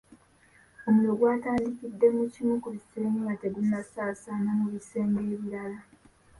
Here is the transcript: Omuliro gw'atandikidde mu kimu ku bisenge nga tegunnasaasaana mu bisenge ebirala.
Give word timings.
Omuliro 0.87 1.13
gw'atandikidde 1.19 2.07
mu 2.15 2.23
kimu 2.33 2.55
ku 2.63 2.67
bisenge 2.75 3.17
nga 3.23 3.35
tegunnasaasaana 3.43 4.51
mu 4.59 4.67
bisenge 4.73 5.19
ebirala. 5.35 5.79